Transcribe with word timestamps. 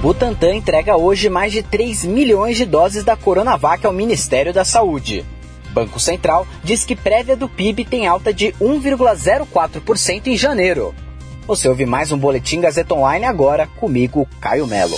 Butantan 0.00 0.54
entrega 0.54 0.96
hoje 0.96 1.30
mais 1.30 1.52
de 1.52 1.62
3 1.62 2.04
milhões 2.04 2.56
de 2.56 2.66
doses 2.66 3.02
da 3.02 3.16
Coronavac 3.16 3.84
ao 3.86 3.92
Ministério 3.92 4.52
da 4.52 4.64
Saúde. 4.64 5.24
Banco 5.72 5.98
Central 5.98 6.46
diz 6.62 6.84
que 6.84 6.94
prévia 6.94 7.34
do 7.34 7.48
PIB 7.48 7.84
tem 7.84 8.06
alta 8.06 8.32
de 8.32 8.52
1,04% 8.60 10.26
em 10.26 10.36
janeiro. 10.36 10.94
Você 11.46 11.68
ouve 11.68 11.86
mais 11.86 12.12
um 12.12 12.18
Boletim 12.18 12.60
Gazeta 12.60 12.94
Online 12.94 13.24
agora, 13.24 13.66
comigo, 13.66 14.28
Caio 14.40 14.66
Melo. 14.66 14.96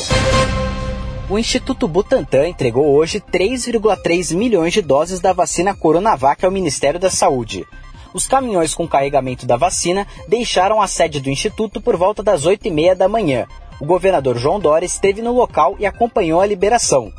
O 1.30 1.38
Instituto 1.38 1.86
Butantan 1.86 2.48
entregou 2.48 2.86
hoje 2.94 3.20
3,3 3.20 4.34
milhões 4.34 4.72
de 4.72 4.82
doses 4.82 5.20
da 5.20 5.32
vacina 5.32 5.74
Coronavac 5.74 6.44
ao 6.44 6.50
Ministério 6.50 6.98
da 6.98 7.10
Saúde. 7.10 7.66
Os 8.12 8.26
caminhões 8.26 8.74
com 8.74 8.88
carregamento 8.88 9.46
da 9.46 9.56
vacina 9.56 10.06
deixaram 10.26 10.80
a 10.80 10.86
sede 10.86 11.20
do 11.20 11.30
Instituto 11.30 11.80
por 11.80 11.96
volta 11.96 12.22
das 12.22 12.46
8 12.46 12.68
e 12.68 12.70
meia 12.70 12.94
da 12.96 13.08
manhã. 13.08 13.46
O 13.80 13.84
governador 13.84 14.36
João 14.36 14.58
Dória 14.58 14.86
esteve 14.86 15.22
no 15.22 15.32
local 15.32 15.76
e 15.78 15.86
acompanhou 15.86 16.40
a 16.40 16.46
liberação. 16.46 17.12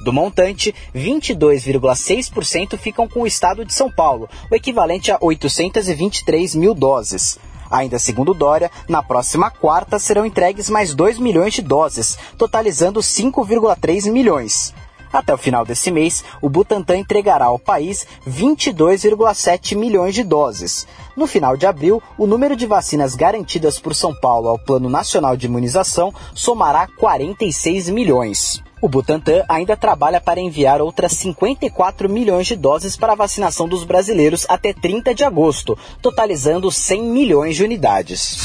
Do 0.00 0.12
montante, 0.12 0.74
22,6% 0.94 2.78
ficam 2.78 3.08
com 3.08 3.22
o 3.22 3.26
estado 3.26 3.64
de 3.64 3.74
São 3.74 3.90
Paulo, 3.90 4.28
o 4.50 4.54
equivalente 4.54 5.10
a 5.10 5.18
823 5.20 6.54
mil 6.54 6.74
doses. 6.74 7.38
Ainda 7.70 7.98
segundo 7.98 8.32
Dória, 8.32 8.70
na 8.88 9.02
próxima 9.02 9.50
quarta 9.50 9.98
serão 9.98 10.24
entregues 10.24 10.70
mais 10.70 10.94
2 10.94 11.18
milhões 11.18 11.54
de 11.54 11.62
doses, 11.62 12.16
totalizando 12.38 13.00
5,3 13.00 14.10
milhões. 14.10 14.72
Até 15.16 15.32
o 15.32 15.38
final 15.38 15.64
desse 15.64 15.90
mês, 15.90 16.22
o 16.42 16.48
Butantan 16.50 16.98
entregará 16.98 17.46
ao 17.46 17.58
país 17.58 18.06
22,7 18.28 19.74
milhões 19.74 20.14
de 20.14 20.22
doses. 20.22 20.86
No 21.16 21.26
final 21.26 21.56
de 21.56 21.64
abril, 21.64 22.02
o 22.18 22.26
número 22.26 22.54
de 22.54 22.66
vacinas 22.66 23.14
garantidas 23.14 23.78
por 23.78 23.94
São 23.94 24.14
Paulo 24.14 24.46
ao 24.46 24.58
Plano 24.58 24.90
Nacional 24.90 25.34
de 25.34 25.46
Imunização 25.46 26.12
somará 26.34 26.86
46 26.98 27.88
milhões. 27.88 28.62
O 28.82 28.90
Butantan 28.90 29.42
ainda 29.48 29.74
trabalha 29.74 30.20
para 30.20 30.38
enviar 30.38 30.82
outras 30.82 31.12
54 31.12 32.10
milhões 32.10 32.46
de 32.46 32.54
doses 32.54 32.94
para 32.94 33.14
a 33.14 33.16
vacinação 33.16 33.66
dos 33.66 33.84
brasileiros 33.84 34.44
até 34.50 34.74
30 34.74 35.14
de 35.14 35.24
agosto, 35.24 35.78
totalizando 36.02 36.70
100 36.70 37.02
milhões 37.04 37.56
de 37.56 37.64
unidades. 37.64 38.36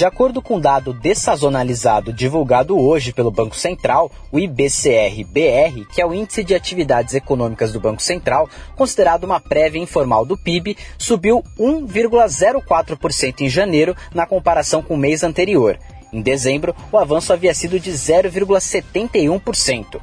De 0.00 0.06
acordo 0.06 0.40
com 0.40 0.58
dado 0.58 0.94
dessazonalizado 0.94 2.10
divulgado 2.10 2.80
hoje 2.80 3.12
pelo 3.12 3.30
Banco 3.30 3.54
Central, 3.54 4.10
o 4.32 4.38
IBCR-BR, 4.38 5.84
que 5.92 6.00
é 6.00 6.06
o 6.06 6.14
Índice 6.14 6.42
de 6.42 6.54
Atividades 6.54 7.12
Econômicas 7.12 7.70
do 7.70 7.78
Banco 7.78 8.00
Central, 8.00 8.48
considerado 8.74 9.24
uma 9.24 9.38
prévia 9.38 9.78
informal 9.78 10.24
do 10.24 10.38
PIB, 10.38 10.74
subiu 10.96 11.44
1,04% 11.58 13.42
em 13.42 13.50
janeiro 13.50 13.94
na 14.14 14.24
comparação 14.24 14.82
com 14.82 14.94
o 14.94 14.96
mês 14.96 15.22
anterior. 15.22 15.78
Em 16.10 16.22
dezembro, 16.22 16.74
o 16.90 16.96
avanço 16.96 17.34
havia 17.34 17.52
sido 17.52 17.78
de 17.78 17.90
0,71%. 17.90 20.00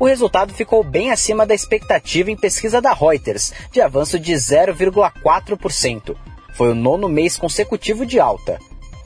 O 0.00 0.06
resultado 0.06 0.54
ficou 0.54 0.82
bem 0.82 1.10
acima 1.10 1.44
da 1.44 1.54
expectativa 1.54 2.30
em 2.30 2.36
pesquisa 2.36 2.80
da 2.80 2.94
Reuters, 2.94 3.52
de 3.70 3.82
avanço 3.82 4.18
de 4.18 4.32
0,4%. 4.32 6.16
Foi 6.54 6.70
o 6.70 6.74
nono 6.74 7.10
mês 7.10 7.36
consecutivo 7.36 8.06
de 8.06 8.18
alta. 8.18 8.58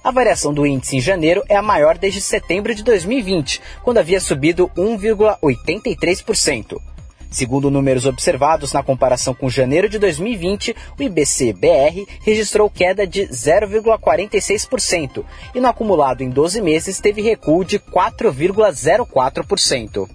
A 0.08 0.10
variação 0.10 0.52
do 0.54 0.66
índice 0.66 0.96
em 0.96 1.00
janeiro 1.02 1.44
é 1.50 1.54
a 1.54 1.60
maior 1.60 1.98
desde 1.98 2.22
setembro 2.22 2.74
de 2.74 2.82
2020, 2.82 3.60
quando 3.84 3.98
havia 3.98 4.18
subido 4.18 4.70
1,83%. 4.74 6.80
Segundo 7.30 7.70
números 7.70 8.06
observados 8.06 8.72
na 8.72 8.82
comparação 8.82 9.34
com 9.34 9.50
janeiro 9.50 9.86
de 9.86 9.98
2020, 9.98 10.74
o 10.98 11.02
IBC-BR 11.02 12.06
registrou 12.22 12.70
queda 12.70 13.06
de 13.06 13.28
0,46% 13.28 15.26
e 15.54 15.60
no 15.60 15.68
acumulado 15.68 16.22
em 16.22 16.30
12 16.30 16.62
meses 16.62 16.98
teve 17.00 17.20
recuo 17.20 17.62
de 17.62 17.78
4,04%. 17.78 20.08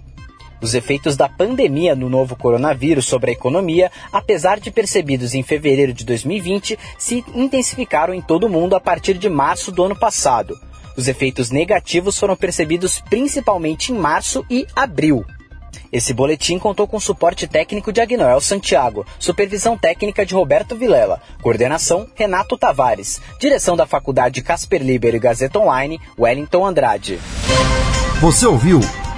Os 0.64 0.72
efeitos 0.72 1.14
da 1.14 1.28
pandemia 1.28 1.94
no 1.94 2.08
novo 2.08 2.34
coronavírus 2.34 3.04
sobre 3.04 3.30
a 3.30 3.34
economia, 3.34 3.92
apesar 4.10 4.58
de 4.58 4.70
percebidos 4.70 5.34
em 5.34 5.42
fevereiro 5.42 5.92
de 5.92 6.06
2020, 6.06 6.78
se 6.96 7.22
intensificaram 7.34 8.14
em 8.14 8.22
todo 8.22 8.44
o 8.44 8.48
mundo 8.48 8.74
a 8.74 8.80
partir 8.80 9.18
de 9.18 9.28
março 9.28 9.70
do 9.70 9.84
ano 9.84 9.94
passado. 9.94 10.58
Os 10.96 11.06
efeitos 11.06 11.50
negativos 11.50 12.18
foram 12.18 12.34
percebidos 12.34 12.98
principalmente 13.10 13.92
em 13.92 13.94
março 13.94 14.42
e 14.48 14.66
abril. 14.74 15.22
Esse 15.92 16.14
boletim 16.14 16.58
contou 16.58 16.88
com 16.88 16.98
suporte 16.98 17.46
técnico 17.46 17.92
de 17.92 18.00
Agnoel 18.00 18.40
Santiago, 18.40 19.04
supervisão 19.18 19.76
técnica 19.76 20.24
de 20.24 20.32
Roberto 20.32 20.74
Vilela, 20.74 21.20
coordenação 21.42 22.08
Renato 22.14 22.56
Tavares, 22.56 23.20
direção 23.38 23.76
da 23.76 23.86
Faculdade 23.86 24.40
Casper 24.40 24.82
Liber 24.82 25.14
e 25.14 25.18
Gazeta 25.18 25.58
Online, 25.58 26.00
Wellington 26.18 26.64
Andrade. 26.64 27.20
Você 28.18 28.46
ouviu 28.46 28.80